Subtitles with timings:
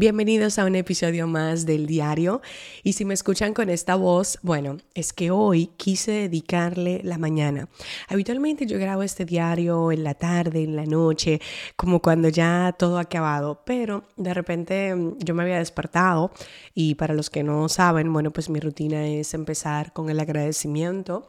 [0.00, 2.40] Bienvenidos a un episodio más del diario.
[2.84, 7.68] Y si me escuchan con esta voz, bueno, es que hoy quise dedicarle la mañana.
[8.06, 11.40] Habitualmente yo grabo este diario en la tarde, en la noche,
[11.74, 16.30] como cuando ya todo ha acabado, pero de repente mm, yo me había despertado
[16.74, 21.28] y para los que no saben, bueno, pues mi rutina es empezar con el agradecimiento.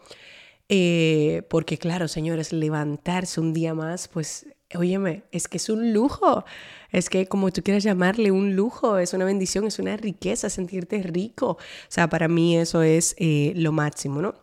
[0.72, 6.46] Eh, porque claro, señores, levantarse un día más, pues Óyeme, es que es un lujo,
[6.92, 11.02] es que como tú quieras llamarle un lujo, es una bendición, es una riqueza sentirte
[11.02, 11.52] rico.
[11.52, 14.36] O sea, para mí eso es eh, lo máximo, ¿no?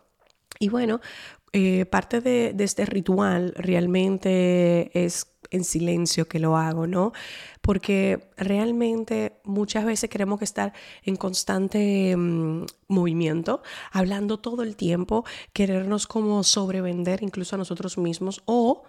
[0.58, 1.00] Y bueno,
[1.52, 7.12] eh, parte de, este ritual realmente es en silencio que lo hago, ¿no?
[7.60, 10.72] Porque realmente muchas veces queremos estar
[11.04, 18.42] en constante mm, movimiento, hablando todo el tiempo, querernos como sobrevender incluso a nosotros mismos
[18.44, 18.82] o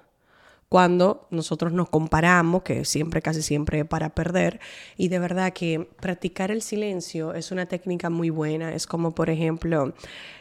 [0.70, 4.60] cuando nosotros nos comparamos, que siempre, casi siempre para perder,
[4.98, 9.30] y de verdad que practicar el silencio es una técnica muy buena, es como por
[9.30, 9.94] ejemplo,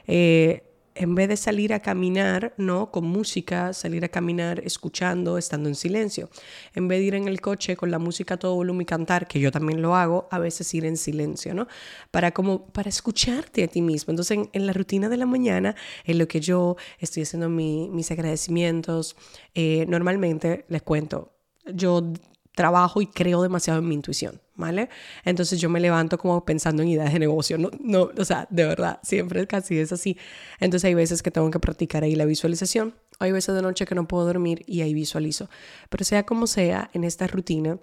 [0.06, 0.65] eh,
[0.96, 2.90] en vez de salir a caminar, ¿no?
[2.90, 6.28] Con música, salir a caminar escuchando, estando en silencio.
[6.74, 9.28] En vez de ir en el coche con la música a todo volumen y cantar,
[9.28, 11.68] que yo también lo hago, a veces ir en silencio, ¿no?
[12.10, 14.10] Para como, para escucharte a ti mismo.
[14.10, 19.16] Entonces, en, la rutina de la mañana, en lo que yo estoy haciendo mis agradecimientos,
[19.54, 21.32] eh, normalmente les cuento,
[21.66, 22.12] yo
[22.54, 24.88] trabajo y creo demasiado en mi intuición, ¿vale?
[25.24, 28.64] Entonces yo me levanto como pensando en ideas de negocio, no, no, o sea, de
[28.64, 30.16] verdad, siempre casi es así.
[30.60, 33.94] Entonces hay veces que tengo que practicar ahí la visualización, hay veces de noche que
[33.94, 35.48] no puedo dormir y ahí visualizo.
[35.88, 37.78] Pero sea como sea, en esta rutina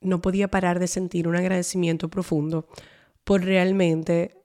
[0.00, 2.68] no podía parar de sentir un agradecimiento profundo
[3.24, 4.36] por realmente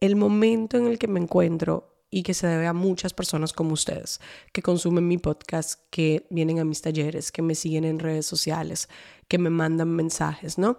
[0.00, 3.72] el momento en el que me encuentro y que se debe a muchas personas como
[3.72, 4.20] ustedes
[4.52, 8.88] que consumen mi podcast, que vienen a mis talleres, que me siguen en redes sociales,
[9.28, 10.78] que me mandan mensajes, ¿no?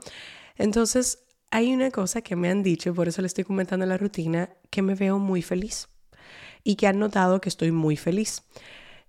[0.55, 1.19] Entonces,
[1.51, 4.81] hay una cosa que me han dicho, por eso le estoy comentando la rutina, que
[4.81, 5.87] me veo muy feliz
[6.63, 8.43] y que han notado que estoy muy feliz.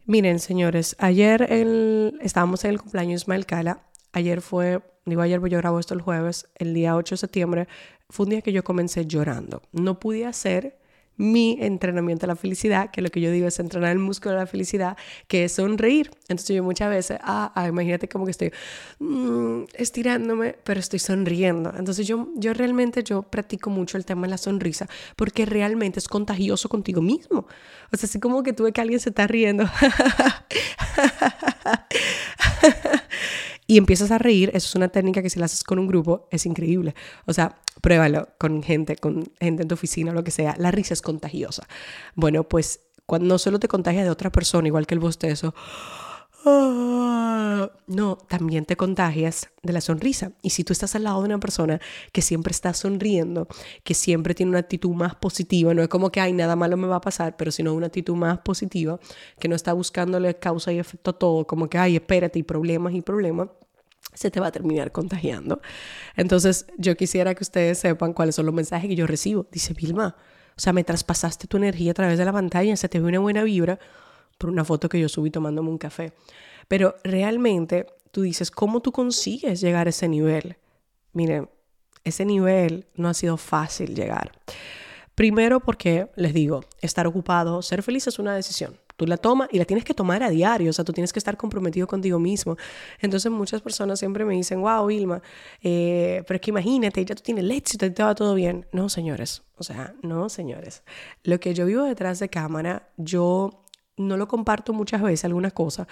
[0.07, 3.83] Miren, señores, ayer el, estábamos en el cumpleaños de Ismael Cala.
[4.13, 7.69] Ayer fue, digo ayer, yo grabo esto el jueves, el día 8 de septiembre,
[8.09, 9.63] fue un día que yo comencé llorando.
[9.73, 10.79] No pude hacer
[11.19, 14.41] mi entrenamiento a la felicidad, que lo que yo digo es entrenar el músculo de
[14.41, 14.97] la felicidad,
[15.27, 16.11] que es sonreír.
[16.29, 18.53] Entonces yo muchas veces, ah, ah imagínate como que estoy
[19.01, 21.75] mm, estirándome, pero estoy sonriendo.
[21.77, 26.09] Entonces yo, yo realmente, yo practico mucho el tema de la sonrisa, porque realmente es
[26.09, 27.47] contagioso contigo mismo.
[27.93, 29.65] O sea, así como que tú ves que alguien se está riendo.
[33.71, 36.27] y empiezas a reír, eso es una técnica que si la haces con un grupo
[36.31, 36.95] es increíble.
[37.27, 40.55] O sea, pruébalo con gente, con gente en tu oficina lo que sea.
[40.59, 41.69] La risa es contagiosa.
[42.15, 45.55] Bueno, pues cuando no solo te contagia de otra persona, igual que el bostezo,
[46.45, 50.33] no, también te contagias de la sonrisa.
[50.43, 51.81] Y si tú estás al lado de una persona
[52.13, 53.49] que siempre está sonriendo,
[53.83, 56.87] que siempre tiene una actitud más positiva, no es como que, hay nada malo me
[56.87, 58.99] va a pasar, pero sino una actitud más positiva,
[59.39, 62.95] que no está buscándole causa y efecto a todo, como que, ay, espérate, y problemas
[62.95, 63.49] y problemas,
[64.15, 65.61] se te va a terminar contagiando.
[66.17, 69.47] Entonces, yo quisiera que ustedes sepan cuáles son los mensajes que yo recibo.
[69.53, 70.17] Dice Vilma,
[70.57, 73.21] o sea, me traspasaste tu energía a través de la pantalla, se te ve una
[73.21, 73.79] buena vibra
[74.39, 76.13] por una foto que yo subí tomándome un café.
[76.69, 80.57] Pero realmente tú dices, ¿cómo tú consigues llegar a ese nivel?
[81.13, 81.51] Miren,
[82.05, 84.33] ese nivel no ha sido fácil llegar.
[85.15, 88.79] Primero porque, les digo, estar ocupado, ser feliz es una decisión.
[88.97, 91.21] Tú la tomas y la tienes que tomar a diario, o sea, tú tienes que
[91.21, 92.57] estar comprometido contigo mismo.
[93.01, 95.23] Entonces muchas personas siempre me dicen, wow, Vilma,
[95.63, 98.67] eh, pero es que imagínate, ya tú tienes el éxito y te va todo bien.
[98.73, 100.83] No, señores, o sea, no, señores.
[101.23, 103.65] Lo que yo vivo detrás de cámara, yo
[103.99, 105.87] no lo comparto muchas veces, algunas cosas.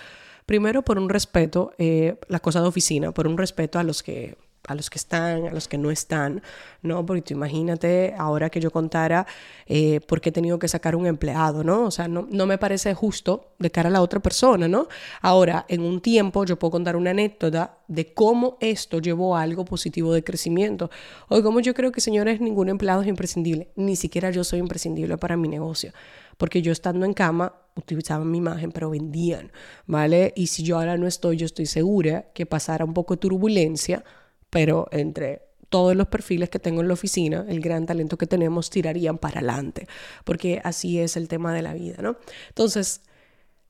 [0.47, 4.37] Primero por un respeto, eh, la cosa de oficina, por un respeto a los que
[4.67, 6.43] a los que están, a los que no están,
[6.83, 7.05] ¿no?
[7.07, 9.27] Porque tú imagínate ahora que yo contara
[9.67, 11.85] eh, por qué he tenido que sacar un empleado, ¿no?
[11.85, 14.89] O sea, no, no me parece justo de cara a la otra persona, ¿no?
[15.21, 19.65] Ahora, en un tiempo yo puedo contar una anécdota de cómo esto llevó a algo
[19.65, 20.91] positivo de crecimiento.
[21.29, 25.17] O como yo creo que, señores, ningún empleado es imprescindible, ni siquiera yo soy imprescindible
[25.17, 25.93] para mi negocio
[26.37, 29.53] porque yo estando en cama utilizaban mi imagen, pero vendían,
[29.87, 30.33] ¿vale?
[30.35, 34.03] Y si yo ahora no estoy, yo estoy segura que pasara un poco de turbulencia,
[34.51, 38.71] pero entre todos los perfiles que tengo en la oficina, el gran talento que tenemos,
[38.71, 39.87] tirarían para adelante,
[40.25, 42.17] porque así es el tema de la vida, ¿no?
[42.49, 43.03] Entonces,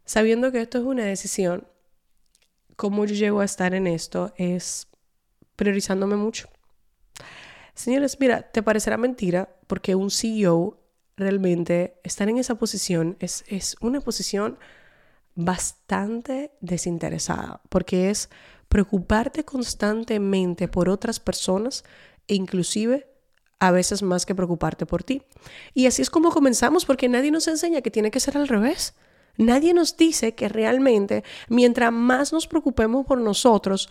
[0.05, 1.67] sabiendo que esto es una decisión,
[2.77, 4.89] cómo yo llego a estar en esto es
[5.57, 6.49] priorizándome mucho.
[7.75, 10.79] Señores, mira, te parecerá mentira porque un CEO
[11.17, 14.59] realmente estar en esa posición es, es una posición
[15.35, 18.31] bastante desinteresada porque es
[18.69, 21.85] preocuparte constantemente por otras personas
[22.27, 23.07] e inclusive
[23.59, 25.23] a veces más que preocuparte por ti.
[25.73, 28.95] Y así es como comenzamos porque nadie nos enseña que tiene que ser al revés.
[29.39, 33.89] Nadie nos dice que realmente mientras más nos preocupemos por nosotros,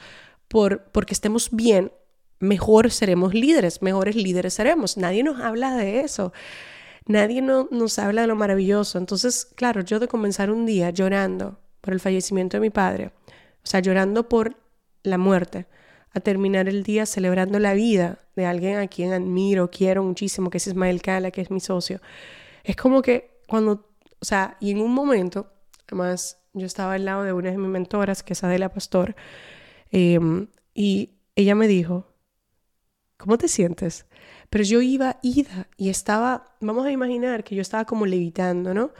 [0.47, 1.91] por porque estemos bien,
[2.39, 4.97] mejor seremos líderes, mejores líderes seremos.
[4.97, 6.33] Nadie nos habla de eso.
[7.07, 8.97] Nadie no, nos habla de lo maravilloso.
[8.97, 13.11] Entonces, claro, yo de comenzar un día llorando por el fallecimiento de mi padre,
[13.63, 14.57] o sea, llorando por
[15.03, 15.67] la muerte,
[16.13, 20.57] a terminar el día celebrando la vida de alguien a quien admiro, quiero muchísimo, que
[20.57, 21.99] es Ismael Cala, que es mi socio.
[22.63, 25.51] Es como que cuando, o sea, y en un momento,
[25.87, 29.15] además, yo estaba al lado de una de mis mentoras, que es Adela Pastor,
[29.91, 32.07] em, y ella me dijo,
[33.17, 34.05] ¿cómo te sientes?
[34.49, 38.91] Pero yo iba ida y estaba, vamos a imaginar que yo estaba como levitando, ¿no?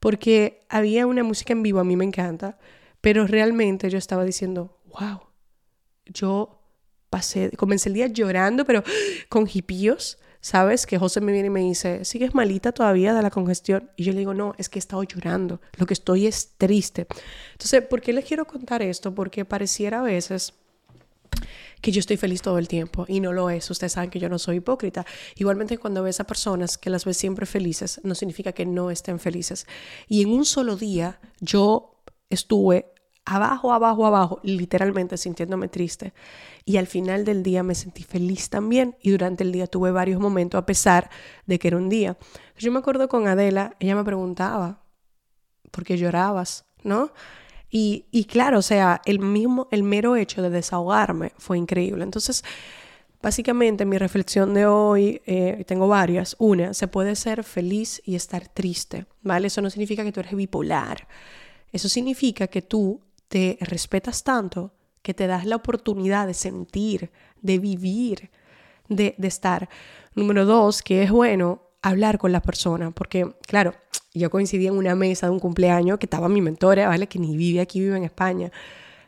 [0.00, 2.58] Porque había una música en vivo, a mí me encanta,
[3.00, 5.20] pero realmente yo estaba diciendo, wow,
[6.06, 6.62] yo
[7.10, 8.82] pasé, comencé el día llorando, pero
[9.28, 10.86] con hipíos, ¿sabes?
[10.86, 13.90] Que José me viene y me dice, ¿sigues malita todavía de la congestión?
[13.96, 17.06] Y yo le digo, no, es que he estado llorando, lo que estoy es triste.
[17.52, 19.14] Entonces, ¿por qué les quiero contar esto?
[19.14, 20.54] Porque pareciera a veces
[21.80, 23.70] que yo estoy feliz todo el tiempo y no lo es.
[23.70, 25.06] Ustedes saben que yo no soy hipócrita.
[25.36, 29.18] Igualmente cuando ves a personas que las ves siempre felices, no significa que no estén
[29.18, 29.66] felices.
[30.08, 32.00] Y en un solo día yo
[32.30, 32.92] estuve
[33.24, 36.14] abajo, abajo, abajo, literalmente sintiéndome triste.
[36.64, 40.20] Y al final del día me sentí feliz también y durante el día tuve varios
[40.20, 41.10] momentos a pesar
[41.44, 42.16] de que era un día.
[42.56, 44.82] Yo me acuerdo con Adela, ella me preguntaba,
[45.70, 46.64] ¿por qué llorabas?
[46.82, 47.12] ¿No?
[47.78, 52.04] Y, claro, o sea, el mismo, el mero hecho de desahogarme fue increíble.
[52.04, 52.42] Entonces,
[53.20, 56.36] básicamente mi reflexión de hoy, eh, tengo varias.
[56.38, 59.48] Una, se puede ser feliz y estar triste, ¿vale?
[59.48, 61.06] Eso no significa que tú eres bipolar.
[61.70, 67.10] Eso significa que tú te respetas tanto que te das la oportunidad de sentir,
[67.42, 68.30] de vivir,
[68.88, 69.68] de, de estar.
[70.14, 73.74] Número dos, que es bueno hablar con la persona, porque claro,
[74.14, 77.06] yo coincidí en una mesa de un cumpleaños que estaba mi mentora, ¿vale?
[77.06, 78.50] Que ni vive aquí, vive en España.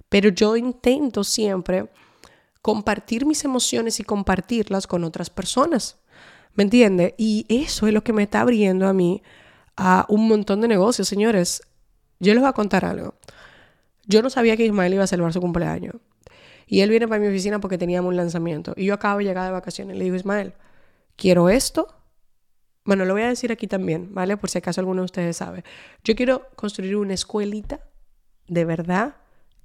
[0.09, 1.88] Pero yo intento siempre
[2.62, 5.99] compartir mis emociones y compartirlas con otras personas.
[6.55, 7.15] ¿Me entiende?
[7.17, 9.23] Y eso es lo que me está abriendo a mí
[9.76, 11.62] a un montón de negocios, señores.
[12.20, 13.15] Yo les voy a contar algo.
[14.06, 15.94] Yo no sabía que Ismael iba a celebrar su cumpleaños.
[16.67, 18.75] Y él viene para mi oficina porque teníamos un lanzamiento.
[18.76, 19.97] Y yo acabo de llegar de vacaciones.
[19.97, 20.53] Le digo, Ismael,
[21.17, 21.97] quiero esto.
[22.88, 24.38] Bueno, lo voy a decir aquí también, ¿vale?
[24.38, 25.62] Por si acaso alguno de ustedes sabe.
[26.05, 27.81] Yo quiero construir una escuelita
[28.46, 29.17] de verdad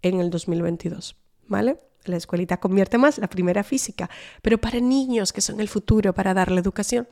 [0.02, 1.16] en el 2022,
[1.48, 1.80] ¿vale?
[2.04, 4.10] La escuelita convierte más, la primera física,
[4.42, 7.08] pero para niños que son el futuro, para darle educación.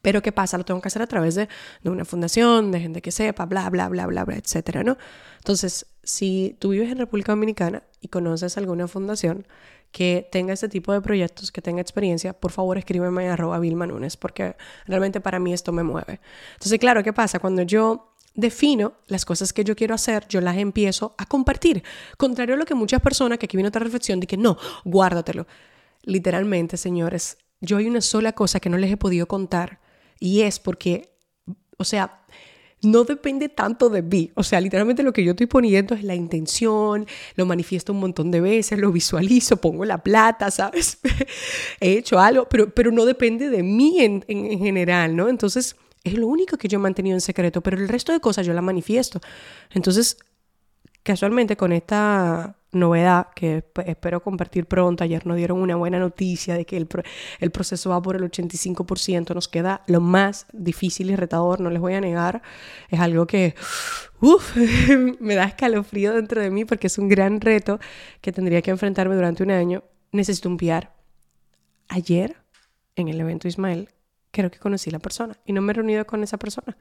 [0.00, 0.58] Pero ¿qué pasa?
[0.58, 1.48] Lo tengo que hacer a través de,
[1.84, 4.98] una fundación, de gente que sepa, bla, bla, bla, bla, bla, etcétera, ¿no?
[5.38, 9.46] Entonces, si tú vives en República Dominicana y conoces alguna fundación
[9.92, 13.86] que tenga este tipo de proyectos, que tenga experiencia, por favor escríbeme a arroba Vilma
[14.18, 14.56] porque
[14.86, 16.20] realmente para mí esto me mueve.
[16.54, 17.38] Entonces, claro, ¿qué pasa?
[17.38, 21.84] Cuando yo defino las cosas que yo quiero hacer, yo las empiezo a compartir.
[22.16, 25.46] Contrario a lo que muchas personas, que aquí viene otra reflexión, de que no, guárdatelo.
[26.02, 29.80] Literalmente, señores, yo hay una sola cosa que no les he podido contar
[30.18, 31.14] y es porque,
[31.76, 32.24] o sea,
[32.82, 34.32] no depende tanto de mí.
[34.34, 38.30] O sea, literalmente lo que yo estoy poniendo es la intención, lo manifiesto un montón
[38.30, 40.98] de veces, lo visualizo, pongo la plata, ¿sabes?
[41.80, 45.28] He hecho algo, pero, pero no depende de mí en, en, general, ¿no?
[45.28, 48.44] Entonces, es lo único que yo he mantenido en secreto, pero el resto de cosas
[48.44, 49.20] yo la manifiesto.
[49.72, 50.18] Entonces,
[51.04, 55.04] casualmente con esta novedad que espero compartir pronto.
[55.04, 56.88] Ayer nos dieron una buena noticia de que el,
[57.40, 59.34] el, proceso va por el 85%.
[59.34, 62.42] Nos queda lo más difícil y retador, no les voy a negar.
[62.88, 63.54] Es algo que
[64.20, 64.56] uf,
[65.20, 67.78] me da escalofrío dentro de mí porque es un gran reto
[68.20, 69.84] que tendría que enfrentarme durante un año.
[70.10, 70.88] Necesito un PR.
[71.88, 72.36] Ayer,
[72.96, 73.90] en el evento Ismael,
[74.30, 76.76] creo que conocí a la persona y no me he reunido con esa persona.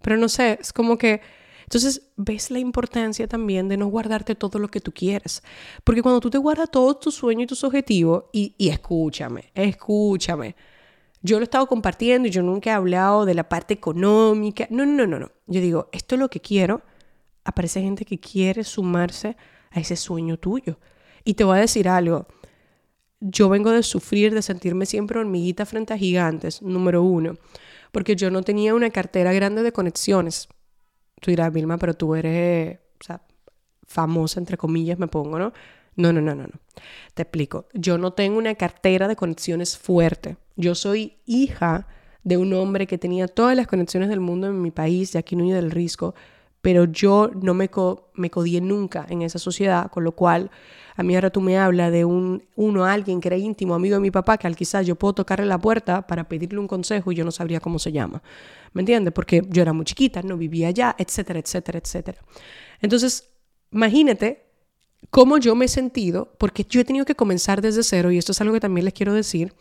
[0.00, 1.20] Pero no sé, es como que
[1.66, 5.42] entonces, ves la importancia también de no guardarte todo lo que tú quieres.
[5.82, 10.54] Porque cuando tú te guardas todos tus sueños y tus objetivos, y, escúchame, escúchame,
[11.22, 14.68] yo lo he estado compartiendo y yo nunca he hablado de la parte económica.
[14.70, 15.32] No, no, no, no.
[15.48, 16.82] Yo digo, esto es lo que quiero.
[17.42, 19.36] Aparece gente que quiere sumarse
[19.72, 20.78] a ese sueño tuyo.
[21.24, 22.28] Y te voy a decir algo.
[23.18, 27.34] Yo vengo de sufrir, de sentirme siempre hormiguita frente a gigantes, número uno,
[27.90, 30.48] porque yo no tenía una cartera grande de conexiones.
[31.20, 32.78] Tú dirás, Vilma, pero tú eres,
[33.86, 35.52] famosa, entre comillas, me pongo, ¿no?
[35.94, 36.60] No, no, no, no, no.
[37.14, 37.66] Te explico.
[37.72, 40.36] Yo no tengo una cartera de conexiones fuerte.
[40.56, 41.86] Yo soy hija
[42.22, 45.36] de un hombre que tenía todas las conexiones del mundo en mi país, de aquí
[45.36, 46.14] no del Risco,
[46.66, 47.70] pero yo no me,
[48.14, 50.50] me codié nunca en esa sociedad, con lo cual
[50.96, 54.00] a mí ahora tú me hablas de un, uno, alguien que era íntimo, amigo de
[54.00, 57.14] mi papá, que al quizás yo puedo tocarle la puerta para pedirle un consejo y
[57.14, 58.20] yo no sabría cómo se llama.
[58.72, 59.14] ¿Me entiendes?
[59.14, 62.18] Porque yo era muy chiquita, no vivía allá, etcétera, etcétera, etcétera.
[62.80, 63.28] Entonces,
[63.70, 64.46] imagínate
[65.10, 68.32] cómo yo me he sentido, porque yo he tenido que comenzar desde cero, y esto
[68.32, 69.54] es algo que también les quiero decir,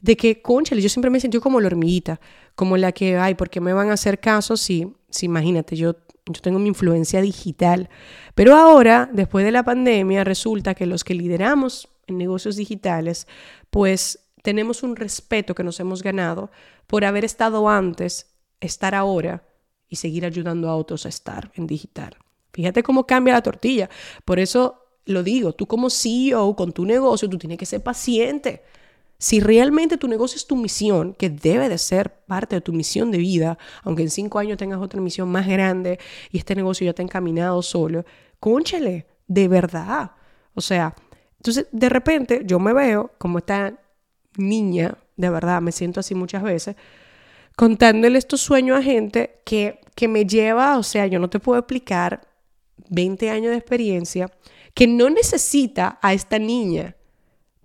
[0.00, 2.20] de que, conchale, yo siempre me he sentido como la hormiguita,
[2.54, 5.94] como la que, ay, ¿por qué me van a hacer caso si, si imagínate, yo,
[6.26, 7.88] yo tengo mi influencia digital?
[8.34, 13.26] Pero ahora, después de la pandemia, resulta que los que lideramos en negocios digitales,
[13.70, 16.50] pues tenemos un respeto que nos hemos ganado
[16.86, 19.44] por haber estado antes, estar ahora
[19.88, 22.16] y seguir ayudando a otros a estar en digital.
[22.52, 23.88] Fíjate cómo cambia la tortilla.
[24.24, 28.62] Por eso lo digo, tú como CEO con tu negocio, tú tienes que ser paciente.
[29.22, 33.12] Si realmente tu negocio es tu misión, que debe de ser parte de tu misión
[33.12, 36.00] de vida, aunque en cinco años tengas otra misión más grande
[36.32, 38.04] y este negocio ya te ha encaminado solo,
[38.40, 40.10] cónchale, de verdad.
[40.54, 40.96] O sea,
[41.36, 43.78] entonces de repente yo me veo como esta
[44.36, 46.74] niña, de verdad, me siento así muchas veces,
[47.54, 51.60] contándole estos sueños a gente que, que me lleva, o sea, yo no te puedo
[51.60, 52.26] explicar
[52.88, 54.32] 20 años de experiencia,
[54.74, 56.96] que no necesita a esta niña,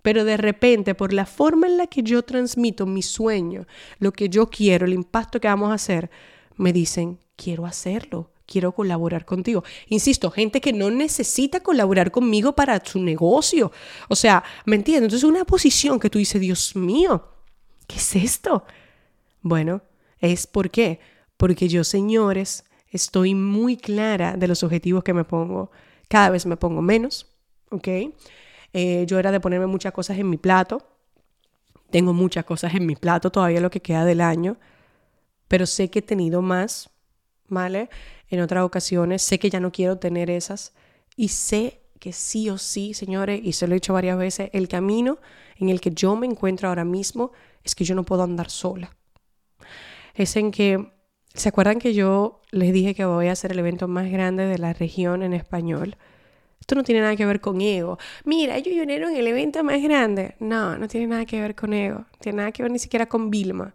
[0.08, 3.66] pero de repente por la forma en la que yo transmito mi sueño,
[3.98, 6.10] lo que yo quiero, el impacto que vamos a hacer,
[6.56, 9.64] me dicen, quiero hacerlo, quiero colaborar contigo.
[9.88, 13.70] Insisto, gente que no necesita colaborar conmigo para su negocio.
[14.08, 15.08] O sea, ¿me entiendes?
[15.08, 17.28] Entonces una posición que tú dices, Dios mío,
[17.86, 18.64] ¿qué es esto?
[19.42, 19.82] Bueno,
[20.20, 21.00] es por qué.
[21.36, 25.70] Porque yo, señores, estoy muy clara de los objetivos que me pongo.
[26.08, 27.26] Cada vez me pongo menos,
[27.68, 27.88] ¿ok?
[28.72, 30.86] Eh, yo era de ponerme muchas cosas en mi plato.
[31.90, 34.58] Tengo muchas cosas en mi plato todavía lo que queda del año,
[35.48, 36.90] pero sé que he tenido más,
[37.48, 37.88] ¿vale?
[38.28, 40.74] En otras ocasiones, sé que ya no quiero tener esas
[41.16, 44.68] y sé que sí o sí, señores, y se lo he dicho varias veces, el
[44.68, 45.18] camino
[45.56, 47.32] en el que yo me encuentro ahora mismo
[47.64, 48.94] es que yo no puedo andar sola.
[50.14, 50.92] Es en que
[51.38, 54.58] ¿Se acuerdan que yo les dije que voy a hacer el evento más grande de
[54.58, 55.96] la región en español?
[56.60, 57.98] Esto no tiene nada que ver con ego.
[58.24, 60.34] Mira, yo enero en el evento más grande.
[60.38, 61.98] No, no tiene nada que ver con ego.
[61.98, 63.74] No tiene nada que ver ni siquiera con Vilma.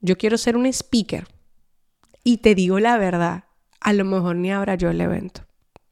[0.00, 1.26] Yo quiero ser un speaker.
[2.22, 3.44] Y te digo la verdad,
[3.80, 5.42] a lo mejor ni habrá yo el evento.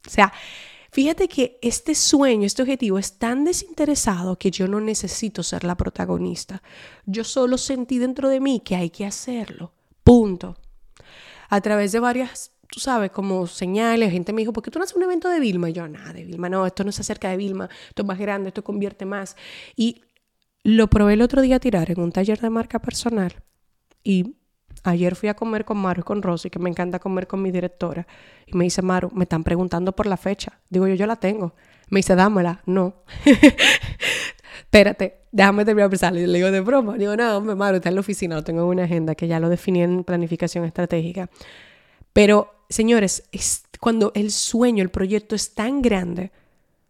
[0.05, 0.31] O sea,
[0.91, 5.75] fíjate que este sueño, este objetivo es tan desinteresado que yo no necesito ser la
[5.75, 6.61] protagonista.
[7.05, 9.73] Yo solo sentí dentro de mí que hay que hacerlo.
[10.03, 10.57] Punto
[11.49, 14.83] a través de varias, tú sabes, como señales, gente me dijo, ¿por qué tú no
[14.83, 15.69] haces un evento de Vilma?
[15.69, 18.19] Y yo, nada, de Vilma, no, esto no se acerca de Vilma, esto es más
[18.19, 19.35] grande, esto convierte más.
[19.75, 20.01] Y
[20.63, 23.33] lo probé el otro día a tirar en un taller de marca personal
[24.03, 24.35] y
[24.83, 27.51] ayer fui a comer con Maru y con Rosy, que me encanta comer con mi
[27.51, 28.07] directora,
[28.45, 30.59] y me dice, Maru, me están preguntando por la fecha.
[30.69, 31.53] Digo yo, yo la tengo.
[31.89, 32.61] Me dice, dámela.
[32.65, 33.03] No.
[34.59, 36.13] Espérate, déjame terminar de pensar.
[36.13, 36.97] Le digo, de broma.
[36.97, 39.49] Digo, no, hombre, Maru, está en la oficina, no tengo una agenda que ya lo
[39.49, 41.29] definí en planificación estratégica.
[42.13, 46.31] Pero, señores, es cuando el sueño, el proyecto es tan grande.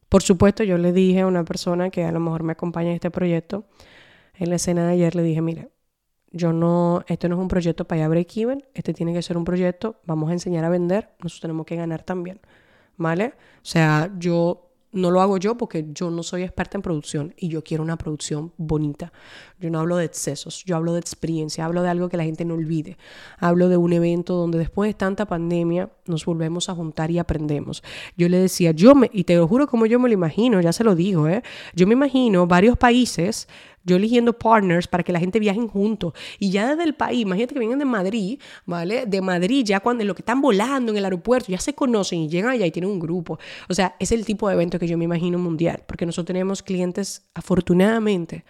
[0.10, 2.96] Por supuesto, yo le dije a una persona que a lo mejor me acompaña en
[2.96, 3.66] este proyecto,
[4.36, 5.70] en la escena de ayer le dije, mire,
[6.32, 9.22] yo no, esto no es un proyecto para ir a break even, este tiene que
[9.22, 12.40] ser un proyecto, vamos a enseñar a vender, nosotros tenemos que ganar también,
[12.98, 13.34] ¿vale?
[13.58, 17.50] O sea, yo no lo hago yo porque yo no soy experta en producción y
[17.50, 19.14] yo quiero una producción bonita.
[19.60, 22.46] Yo no hablo de excesos, yo hablo de experiencia, hablo de algo que la gente
[22.46, 22.98] no olvide.
[23.38, 27.84] Hablo de un evento donde después de tanta pandemia nos volvemos a juntar y aprendemos.
[28.18, 30.74] Yo le decía, yo me, y te lo juro como yo me lo imagino, ya
[30.74, 31.44] se lo digo, ¿eh?
[31.76, 33.48] yo me imagino varios países
[33.84, 36.14] yo eligiendo partners para que la gente viajen juntos.
[36.40, 39.06] Y ya desde el país, imagínate que vengan de Madrid, ¿vale?
[39.06, 42.30] De Madrid, ya cuando lo que están volando en el aeropuerto, ya se conocen y
[42.30, 43.40] llegan allá y tienen un grupo.
[43.68, 46.64] O sea, es el tipo de evento que yo me imagino mundial, porque nosotros tenemos
[46.64, 48.44] clientes, afortunadamente,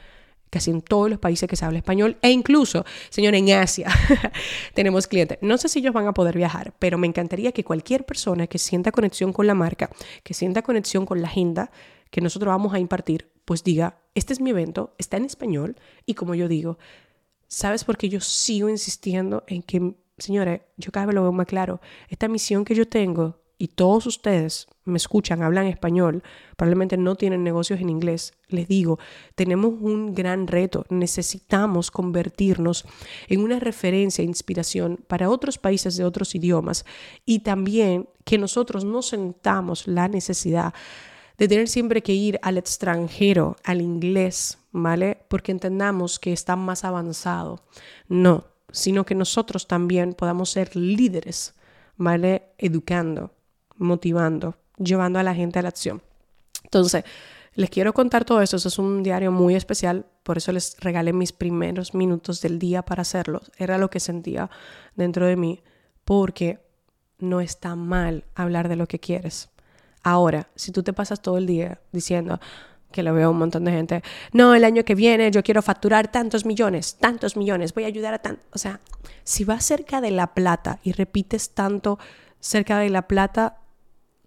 [0.50, 3.88] casi en todos los países que se habla español e incluso, señor, en Asia
[4.74, 5.38] tenemos clientes.
[5.42, 8.58] No sé si ellos van a poder viajar, pero me encantaría que cualquier persona que
[8.58, 9.90] sienta conexión con la marca,
[10.24, 11.72] que sienta conexión con la agenda
[12.10, 15.76] que nosotros vamos a impartir, pues diga, este es mi evento, está en español
[16.06, 16.78] y como yo digo,
[17.48, 21.48] ¿sabes por qué yo sigo insistiendo en que, señores, yo cada vez lo veo más
[21.48, 26.22] claro, esta misión que yo tengo y todos ustedes me escuchan, hablan español,
[26.58, 29.00] probablemente no tienen negocios en inglés, les digo,
[29.34, 30.86] tenemos un gran reto.
[30.90, 32.86] Necesitamos convertirnos
[33.30, 36.86] en una referencia e inspiración para otros países de otros idiomas
[37.26, 40.76] y también que nosotros no sentamos la necesidad
[41.40, 45.26] de tener siempre que ir al extranjero, al inglés, ¿vale?
[45.30, 47.64] Porque entendamos que está más avanzado.
[48.10, 51.56] No, sino que nosotros también podamos ser líderes,
[51.96, 52.52] ¿vale?
[52.58, 53.32] Educando,
[53.78, 56.02] motivando, llevando a la gente a la acción.
[56.66, 57.06] Entonces,
[57.56, 58.58] les quiero contar todo eso.
[58.58, 60.06] Eso es un diario muy especial.
[60.24, 63.42] Por eso les regalé mis primeros minutos del día para hacerlo.
[63.58, 64.50] Era lo que sentía
[64.96, 65.64] dentro de mí.
[66.04, 66.60] Porque
[67.18, 69.50] no está mal hablar de lo que quieres.
[70.04, 72.40] Ahora, si tú te pasas todo el día diciendo,
[72.92, 74.04] que lo veo un montón de gente,
[74.34, 78.14] no, el año que viene yo quiero facturar tantos millones, tantos millones, voy a ayudar
[78.14, 78.44] a tanto.
[78.52, 78.80] O sea,
[79.24, 82.00] si vas cerca de la plata y repites tanto
[82.40, 83.58] cerca de la plata,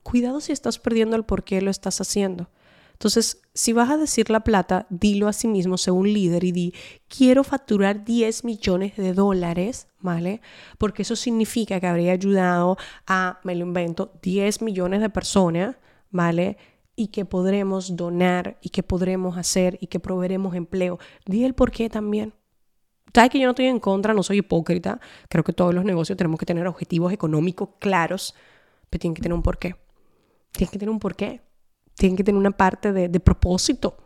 [0.03, 2.51] cuidado si estás perdiendo el por qué lo estás haciendo.
[2.93, 6.53] Entonces, si vas a decir la plata, dilo a sí mismo, sé un líder y
[6.53, 6.75] di,
[7.09, 10.41] quiero facturar 10 millones de dólares, ¿vale?
[10.79, 15.77] Porque eso significa que habría ayudado a, me lo invento, 10 millones de personas,
[16.11, 16.59] ¿vale?
[16.95, 20.99] Y que podremos donar y que podremos hacer y que proveeremos empleo.
[21.25, 22.35] Di el por qué también.
[23.15, 25.01] Sabes que yo no estoy en contra, no soy hipócrita.
[25.29, 28.35] Creo que todos los negocios tenemos que tener objetivos económicos claros,
[28.89, 29.77] pero tienen que tener un porqué.
[30.53, 31.43] Tienen que tener un porqué.
[31.95, 33.97] Tienen que tener una parte de, propósito,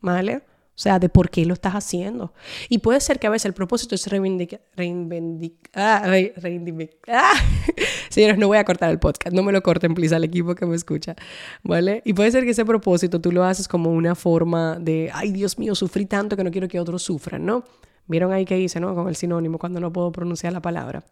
[0.00, 0.44] ¿vale?
[0.74, 2.32] O sea, de por qué lo estás haciendo.
[2.70, 4.60] Y puede ser que a veces el propósito es reivindicar.
[5.74, 6.02] ah,
[7.08, 7.32] ah.
[8.08, 9.36] Señores, no voy a cortar el podcast.
[9.36, 11.14] No me lo corten, please, al equipo que me escucha.
[11.62, 12.00] ¿Vale?
[12.06, 15.58] Y puede ser que ese propósito tú lo haces como una forma de, ay, Dios
[15.58, 17.64] mío, sufrí tanto que no quiero que otros sufran, ¿no?
[18.06, 18.94] Vieron ahí que hice, ¿no?
[18.94, 21.04] Con el sinónimo cuando no puedo pronunciar la palabra.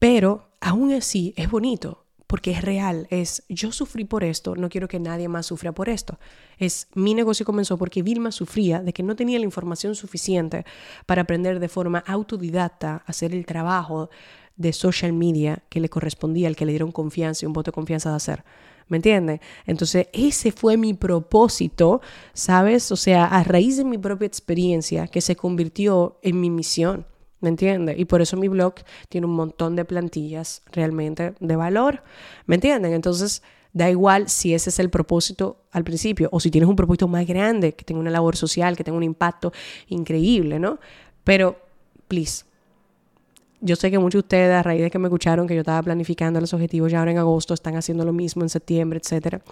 [0.00, 4.88] Pero aún así es bonito porque es real, es yo sufrí por esto, no quiero
[4.88, 6.18] que nadie más sufra por esto.
[6.58, 10.64] Es mi negocio comenzó porque Vilma sufría de que no tenía la información suficiente
[11.06, 14.10] para aprender de forma autodidacta a hacer el trabajo
[14.56, 17.74] de social media que le correspondía, al que le dieron confianza y un voto de
[17.74, 18.44] confianza de hacer.
[18.88, 19.40] ¿Me entiende?
[19.66, 22.00] Entonces, ese fue mi propósito,
[22.32, 22.92] ¿sabes?
[22.92, 27.04] O sea, a raíz de mi propia experiencia que se convirtió en mi misión.
[27.40, 27.94] ¿Me entiende?
[27.96, 28.74] Y por eso mi blog
[29.08, 32.02] tiene un montón de plantillas realmente de valor.
[32.46, 32.94] ¿Me entienden?
[32.94, 37.08] Entonces, da igual si ese es el propósito al principio o si tienes un propósito
[37.08, 39.52] más grande, que tenga una labor social, que tenga un impacto
[39.88, 40.78] increíble, ¿no?
[41.24, 41.58] Pero,
[42.08, 42.44] please,
[43.60, 45.82] yo sé que muchos de ustedes, a raíz de que me escucharon que yo estaba
[45.82, 49.42] planificando los objetivos ya ahora en agosto, están haciendo lo mismo en septiembre, etc.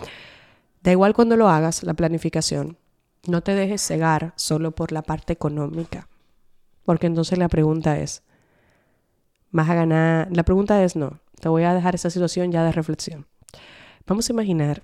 [0.83, 2.79] Da igual cuando lo hagas, la planificación.
[3.27, 6.09] No te dejes cegar solo por la parte económica.
[6.85, 8.23] Porque entonces la pregunta es,
[9.51, 10.29] ¿vas a ganar?
[10.31, 11.21] La pregunta es no.
[11.41, 13.27] Te voy a dejar esa situación ya de reflexión.
[14.07, 14.83] Vamos a imaginar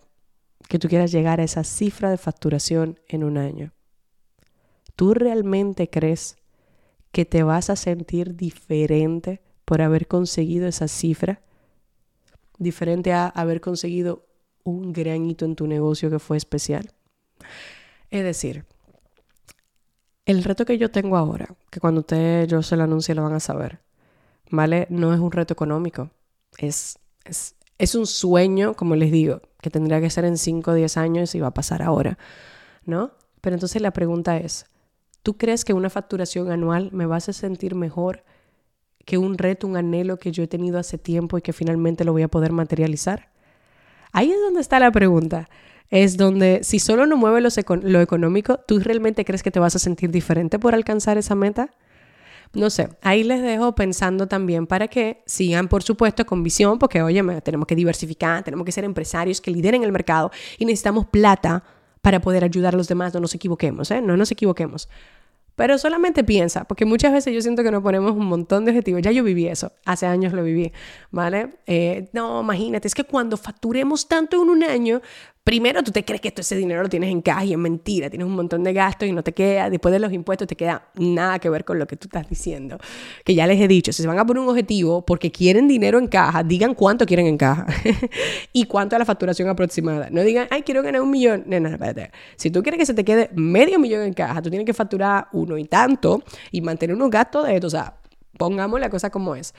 [0.69, 3.73] que tú quieras llegar a esa cifra de facturación en un año.
[4.97, 6.37] ¿Tú realmente crees
[7.13, 11.43] que te vas a sentir diferente por haber conseguido esa cifra?
[12.59, 14.27] Diferente a haber conseguido
[14.65, 16.93] un gran hito en tu negocio que fue especial.
[18.11, 18.67] Es decir,
[20.31, 23.35] el reto que yo tengo ahora, que cuando usted yo se lo anuncie lo van
[23.35, 23.81] a saber,
[24.51, 24.87] ¿vale?
[24.91, 26.11] No es un reto económico,
[26.59, 30.75] es, es, es un sueño, como les digo, que tendría que ser en 5 o
[30.75, 32.19] 10 años y va a pasar ahora,
[32.85, 33.13] ¿no?
[33.41, 34.67] Pero entonces la pregunta es,
[35.23, 38.25] ¿tú crees que una facturación anual me va a hacer sentir mejor
[39.05, 42.13] que un reto, un anhelo que yo he tenido hace tiempo y que finalmente lo
[42.13, 43.31] voy a poder materializar?
[44.13, 45.49] Ahí es donde está la pregunta
[45.91, 49.79] es donde si solo no mueve lo económico, ¿tú realmente crees que te vas a
[49.79, 51.71] sentir diferente por alcanzar esa meta?
[52.53, 57.03] No sé, ahí les dejo pensando también para que sigan, por supuesto, con visión, porque,
[57.03, 61.63] oye, tenemos que diversificar, tenemos que ser empresarios que lideren el mercado y necesitamos plata
[62.01, 64.01] para poder ayudar a los demás, no nos equivoquemos, ¿eh?
[64.01, 64.89] No nos equivoquemos.
[65.57, 69.03] Pero solamente piensa, porque muchas veces yo siento que nos ponemos un montón de objetivos.
[69.03, 70.73] Ya yo viví eso, hace años lo viví,
[71.11, 71.59] ¿vale?
[71.67, 75.01] Eh, no, imagínate, es que cuando facturemos tanto en un año,
[75.45, 78.11] primero tú te crees que todo ese dinero lo tienes en caja y es mentira,
[78.11, 80.89] tienes un montón de gastos y no te queda, después de los impuestos te queda
[80.95, 82.79] nada que ver con lo que tú estás diciendo.
[83.25, 85.99] Que ya les he dicho, si se van a poner un objetivo porque quieren dinero
[85.99, 87.67] en caja, digan cuánto quieren en caja
[88.53, 90.09] y cuánto es la facturación aproximada.
[90.11, 91.45] No digan, ay, quiero ganar un millón.
[91.47, 92.11] No, no, espérate.
[92.37, 95.29] Si tú quieres que se te quede medio millón en caja, tú tienes que facturar
[95.33, 97.67] uno y tanto y mantener unos gastos de esto.
[97.67, 97.95] O sea,
[98.37, 99.55] pongamos la cosa como es.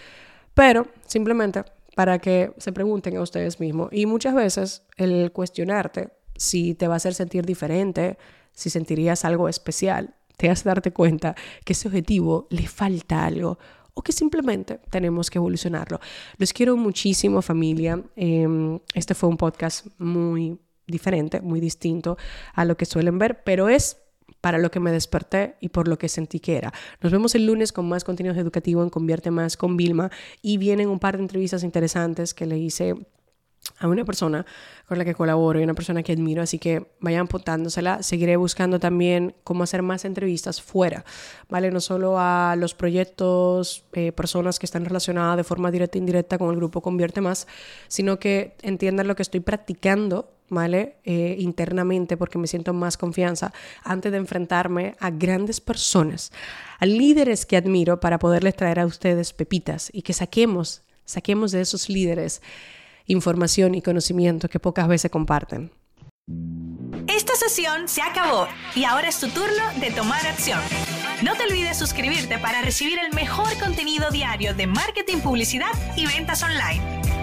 [0.53, 1.63] Pero simplemente
[1.95, 3.89] para que se pregunten a ustedes mismos.
[3.91, 8.17] Y muchas veces el cuestionarte si te va a hacer sentir diferente,
[8.53, 13.59] si sentirías algo especial, te hace darte cuenta que ese objetivo le falta algo
[13.93, 15.99] o que simplemente tenemos que evolucionarlo.
[16.37, 18.01] Los quiero muchísimo familia.
[18.15, 22.17] Em, este fue un podcast muy diferente, muy distinto
[22.53, 23.97] a lo que suelen ver, pero es
[24.41, 26.73] para lo que me desperté y por lo que sentí que era.
[27.01, 30.89] Nos vemos el lunes con más contenido educativo en Convierte Más con Vilma y vienen
[30.89, 32.95] un par de entrevistas interesantes que le hice
[33.79, 34.45] a una persona
[34.87, 38.03] con la que colaboro y una persona que admiro, así que vayan apuntándosela.
[38.03, 41.05] Seguiré buscando también cómo hacer más entrevistas fuera,
[41.49, 41.71] ¿vale?
[41.71, 46.37] No solo a los proyectos, eh, personas que están relacionadas de forma directa e indirecta
[46.37, 47.47] con el grupo Convierte Más,
[47.87, 50.97] sino que entiendan lo que estoy practicando, ¿vale?
[51.05, 56.31] Eh, internamente, porque me siento más confianza antes de enfrentarme a grandes personas,
[56.79, 61.61] a líderes que admiro para poderles traer a ustedes pepitas y que saquemos, saquemos de
[61.61, 62.41] esos líderes
[63.05, 65.71] información y conocimiento que pocas veces comparten.
[67.07, 70.59] Esta sesión se acabó y ahora es tu turno de tomar acción.
[71.23, 76.41] No te olvides suscribirte para recibir el mejor contenido diario de marketing, publicidad y ventas
[76.43, 77.20] online.